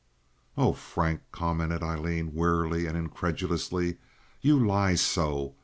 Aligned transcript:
"Oh, 0.57 0.73
Frank," 0.73 1.21
commented 1.31 1.83
Aileen, 1.83 2.33
wearily 2.33 2.87
and 2.87 2.97
incredulously, 2.97 3.97
"you 4.41 4.57
lie 4.57 4.95
so! 4.95 5.53